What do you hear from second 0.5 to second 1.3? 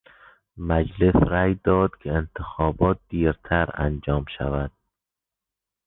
مجلس